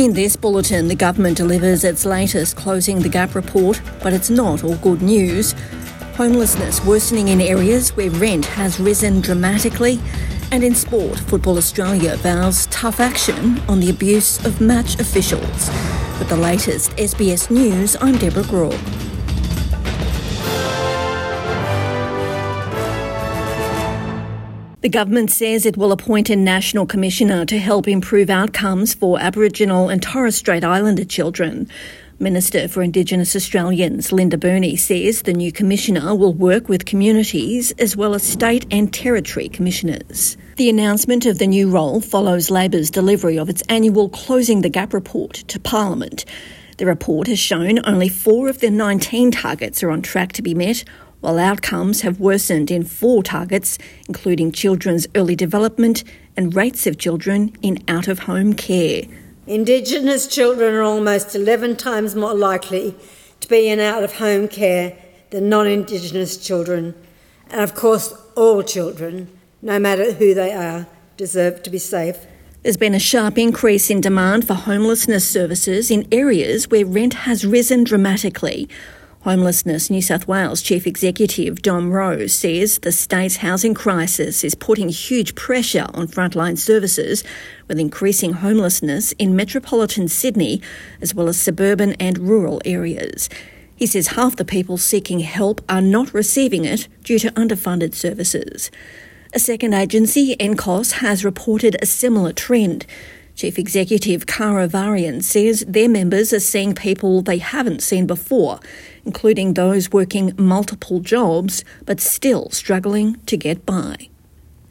[0.00, 4.64] In this bulletin, the government delivers its latest Closing the Gap report, but it's not
[4.64, 5.54] all good news.
[6.14, 10.00] Homelessness worsening in areas where rent has risen dramatically.
[10.52, 15.68] And in sport, Football Australia vows tough action on the abuse of match officials.
[16.18, 19.09] With the latest SBS News, I'm Deborah Groarke.
[24.82, 29.90] The government says it will appoint a national commissioner to help improve outcomes for Aboriginal
[29.90, 31.68] and Torres Strait Islander children.
[32.18, 37.94] Minister for Indigenous Australians Linda Burney says the new commissioner will work with communities as
[37.94, 40.38] well as state and territory commissioners.
[40.56, 44.94] The announcement of the new role follows Labor's delivery of its annual Closing the Gap
[44.94, 46.24] report to Parliament.
[46.78, 50.54] The report has shown only four of the 19 targets are on track to be
[50.54, 50.84] met,
[51.20, 56.04] while outcomes have worsened in four targets, including children's early development
[56.36, 59.02] and rates of children in out of home care.
[59.46, 62.94] Indigenous children are almost 11 times more likely
[63.40, 64.96] to be in out of home care
[65.30, 66.94] than non Indigenous children.
[67.50, 69.28] And of course, all children,
[69.62, 72.16] no matter who they are, deserve to be safe.
[72.62, 77.46] There's been a sharp increase in demand for homelessness services in areas where rent has
[77.46, 78.68] risen dramatically.
[79.24, 84.88] Homelessness New South Wales Chief Executive Dom Rowe says the state's housing crisis is putting
[84.88, 87.22] huge pressure on frontline services
[87.68, 90.62] with increasing homelessness in metropolitan Sydney
[91.02, 93.28] as well as suburban and rural areas.
[93.76, 98.70] He says half the people seeking help are not receiving it due to underfunded services.
[99.34, 102.86] A second agency, NCOSS, has reported a similar trend.
[103.34, 108.60] Chief Executive Cara Varian says their members are seeing people they haven't seen before,
[109.04, 114.08] including those working multiple jobs but still struggling to get by.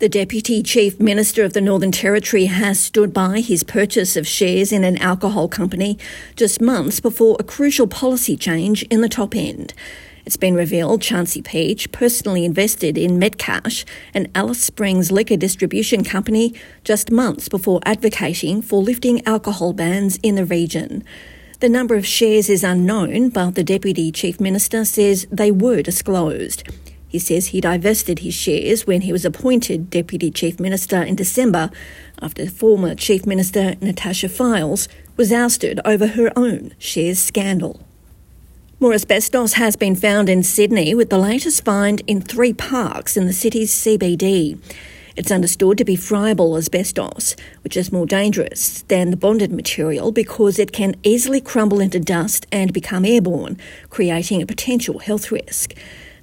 [0.00, 4.72] The Deputy Chief Minister of the Northern Territory has stood by his purchase of shares
[4.72, 5.98] in an alcohol company
[6.36, 9.74] just months before a crucial policy change in the top end.
[10.24, 16.54] It's been revealed Chansey Paech personally invested in Metcash, an Alice Springs liquor distribution company,
[16.82, 21.04] just months before advocating for lifting alcohol bans in the region.
[21.60, 26.62] The number of shares is unknown, but the Deputy Chief Minister says they were disclosed.
[27.06, 31.70] He says he divested his shares when he was appointed Deputy Chief Minister in December
[32.22, 34.88] after former Chief Minister Natasha Fyles
[35.18, 37.86] was ousted over her own shares scandal.
[38.78, 43.26] More asbestos has been found in Sydney, with the latest find in three parks in
[43.26, 44.58] the city's CBD.
[45.20, 50.58] It's understood to be friable asbestos, which is more dangerous than the bonded material because
[50.58, 53.58] it can easily crumble into dust and become airborne,
[53.90, 55.74] creating a potential health risk.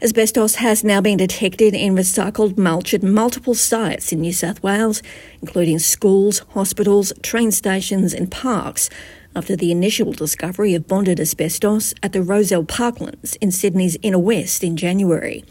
[0.01, 5.03] Asbestos has now been detected in recycled mulch at multiple sites in New South Wales,
[5.43, 8.89] including schools, hospitals, train stations, and parks,
[9.35, 14.63] after the initial discovery of bonded asbestos at the Rozelle Parklands in Sydney's inner west
[14.63, 15.45] in January.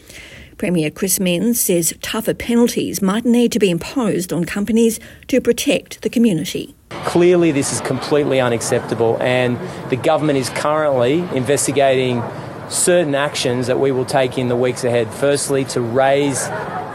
[0.59, 6.01] Premier Chris Minns says tougher penalties might need to be imposed on companies to protect
[6.01, 6.75] the community.
[6.89, 9.59] Clearly, this is completely unacceptable, and
[9.91, 12.23] the government is currently investigating
[12.71, 15.13] certain actions that we will take in the weeks ahead.
[15.13, 16.49] Firstly, to raise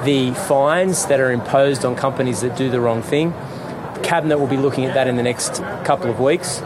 [0.06, 3.32] the fines that are imposed on companies that do the wrong thing.
[4.02, 6.64] Cabinet will be looking at that in the next couple of weeks.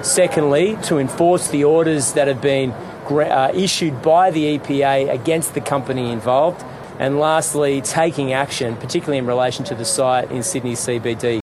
[0.00, 2.72] Secondly, to enforce the orders that have been
[3.10, 6.64] uh, issued by the EPA against the company involved.
[6.98, 11.40] And lastly, taking action, particularly in relation to the site in Sydney CBD.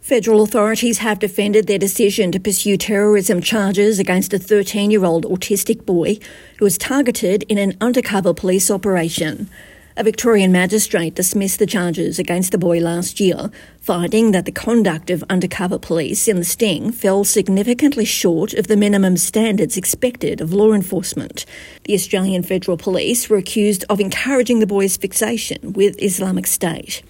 [0.00, 5.26] Federal authorities have defended their decision to pursue terrorism charges against a 13 year old
[5.26, 6.18] autistic boy
[6.58, 9.50] who was targeted in an undercover police operation.
[9.98, 13.50] A Victorian magistrate dismissed the charges against the boy last year,
[13.80, 18.76] finding that the conduct of undercover police in the sting fell significantly short of the
[18.76, 21.44] minimum standards expected of law enforcement.
[21.82, 27.02] The Australian Federal Police were accused of encouraging the boy's fixation with Islamic State.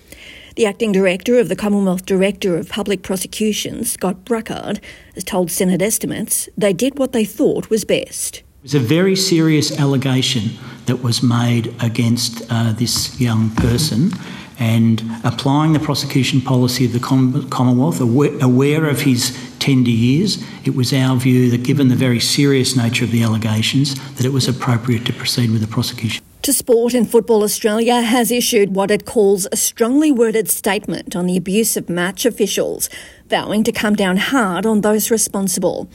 [0.56, 4.80] The acting director of the Commonwealth Director of Public Prosecutions, Scott Bruckard,
[5.14, 8.42] has told Senate estimates they did what they thought was best.
[8.68, 10.50] It was a very serious allegation
[10.84, 14.10] that was made against uh, this young person,
[14.58, 20.92] and applying the prosecution policy of the Commonwealth, aware of his tender years, it was
[20.92, 25.06] our view that given the very serious nature of the allegations, that it was appropriate
[25.06, 26.22] to proceed with the prosecution.
[26.42, 31.24] To Sport and Football Australia has issued what it calls a strongly worded statement on
[31.24, 32.90] the abuse of match officials,
[33.30, 35.88] vowing to come down hard on those responsible.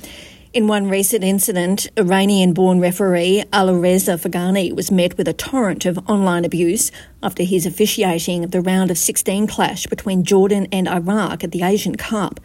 [0.53, 5.97] In one recent incident, Iranian born referee Alireza Faghani was met with a torrent of
[6.07, 6.91] online abuse
[7.23, 11.63] after his officiating of the round of 16 clash between Jordan and Iraq at the
[11.63, 12.39] Asian Cup.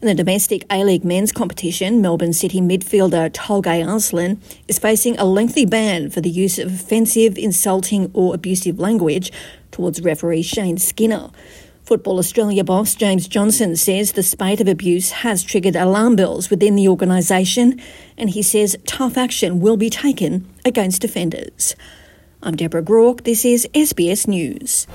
[0.00, 5.26] In the domestic A League men's competition, Melbourne City midfielder Tolgay Arslan is facing a
[5.26, 9.30] lengthy ban for the use of offensive, insulting, or abusive language
[9.70, 11.28] towards referee Shane Skinner.
[11.90, 16.76] Football Australia boss James Johnson says the spate of abuse has triggered alarm bells within
[16.76, 17.80] the organisation,
[18.16, 21.74] and he says tough action will be taken against offenders.
[22.44, 23.24] I'm Deborah Groarke.
[23.24, 24.86] This is SBS News.